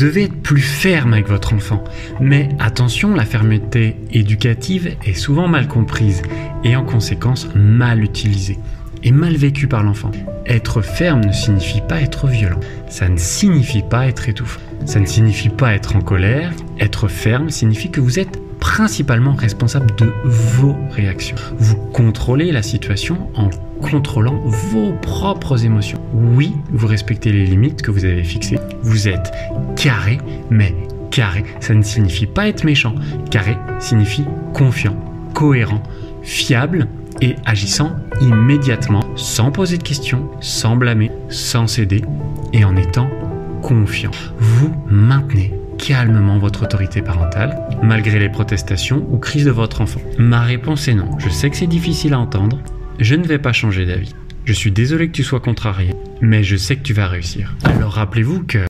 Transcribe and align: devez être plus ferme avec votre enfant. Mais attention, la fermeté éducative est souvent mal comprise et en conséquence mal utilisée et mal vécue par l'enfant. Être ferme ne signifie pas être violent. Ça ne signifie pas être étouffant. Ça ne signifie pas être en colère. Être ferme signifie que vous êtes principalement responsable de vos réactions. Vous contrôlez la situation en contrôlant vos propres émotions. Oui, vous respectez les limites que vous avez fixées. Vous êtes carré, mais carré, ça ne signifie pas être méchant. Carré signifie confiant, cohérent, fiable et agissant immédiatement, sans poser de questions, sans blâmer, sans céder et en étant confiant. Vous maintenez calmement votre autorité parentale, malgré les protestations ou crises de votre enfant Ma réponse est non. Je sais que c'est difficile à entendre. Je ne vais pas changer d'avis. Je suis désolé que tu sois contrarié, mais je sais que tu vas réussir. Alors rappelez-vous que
devez 0.00 0.24
être 0.24 0.42
plus 0.42 0.62
ferme 0.62 1.12
avec 1.12 1.28
votre 1.28 1.52
enfant. 1.52 1.84
Mais 2.20 2.48
attention, 2.58 3.14
la 3.14 3.24
fermeté 3.24 3.96
éducative 4.12 4.96
est 5.04 5.14
souvent 5.14 5.46
mal 5.46 5.68
comprise 5.68 6.22
et 6.64 6.74
en 6.74 6.84
conséquence 6.84 7.48
mal 7.54 8.02
utilisée 8.02 8.58
et 9.02 9.12
mal 9.12 9.36
vécue 9.36 9.66
par 9.66 9.82
l'enfant. 9.82 10.10
Être 10.46 10.82
ferme 10.82 11.24
ne 11.24 11.32
signifie 11.32 11.82
pas 11.86 12.00
être 12.00 12.26
violent. 12.26 12.60
Ça 12.88 13.08
ne 13.08 13.16
signifie 13.16 13.82
pas 13.82 14.06
être 14.06 14.28
étouffant. 14.28 14.60
Ça 14.86 15.00
ne 15.00 15.06
signifie 15.06 15.48
pas 15.50 15.74
être 15.74 15.96
en 15.96 16.00
colère. 16.00 16.52
Être 16.78 17.08
ferme 17.08 17.50
signifie 17.50 17.90
que 17.90 18.00
vous 18.00 18.18
êtes 18.18 18.40
principalement 18.80 19.34
responsable 19.34 19.94
de 19.98 20.10
vos 20.24 20.74
réactions. 20.92 21.36
Vous 21.58 21.76
contrôlez 21.92 22.50
la 22.50 22.62
situation 22.62 23.30
en 23.34 23.50
contrôlant 23.82 24.40
vos 24.42 24.92
propres 25.02 25.66
émotions. 25.66 26.00
Oui, 26.14 26.54
vous 26.72 26.86
respectez 26.86 27.30
les 27.30 27.44
limites 27.44 27.82
que 27.82 27.90
vous 27.90 28.06
avez 28.06 28.24
fixées. 28.24 28.58
Vous 28.80 29.06
êtes 29.06 29.32
carré, 29.76 30.16
mais 30.48 30.74
carré, 31.10 31.44
ça 31.60 31.74
ne 31.74 31.82
signifie 31.82 32.24
pas 32.24 32.48
être 32.48 32.64
méchant. 32.64 32.94
Carré 33.30 33.58
signifie 33.80 34.24
confiant, 34.54 34.96
cohérent, 35.34 35.82
fiable 36.22 36.88
et 37.20 37.36
agissant 37.44 37.92
immédiatement, 38.22 39.04
sans 39.14 39.50
poser 39.50 39.76
de 39.76 39.82
questions, 39.82 40.30
sans 40.40 40.76
blâmer, 40.76 41.10
sans 41.28 41.66
céder 41.66 42.00
et 42.54 42.64
en 42.64 42.74
étant 42.76 43.10
confiant. 43.60 44.12
Vous 44.38 44.74
maintenez 44.88 45.59
calmement 45.80 46.38
votre 46.38 46.64
autorité 46.64 47.00
parentale, 47.00 47.58
malgré 47.82 48.18
les 48.18 48.28
protestations 48.28 49.06
ou 49.10 49.18
crises 49.18 49.46
de 49.46 49.50
votre 49.50 49.80
enfant 49.80 50.00
Ma 50.18 50.42
réponse 50.42 50.88
est 50.88 50.94
non. 50.94 51.18
Je 51.18 51.30
sais 51.30 51.50
que 51.50 51.56
c'est 51.56 51.66
difficile 51.66 52.12
à 52.12 52.18
entendre. 52.18 52.58
Je 52.98 53.14
ne 53.14 53.24
vais 53.24 53.38
pas 53.38 53.52
changer 53.52 53.86
d'avis. 53.86 54.14
Je 54.44 54.52
suis 54.52 54.70
désolé 54.70 55.08
que 55.08 55.12
tu 55.12 55.24
sois 55.24 55.40
contrarié, 55.40 55.94
mais 56.20 56.42
je 56.42 56.56
sais 56.56 56.76
que 56.76 56.82
tu 56.82 56.92
vas 56.92 57.06
réussir. 57.06 57.54
Alors 57.64 57.92
rappelez-vous 57.92 58.44
que 58.44 58.66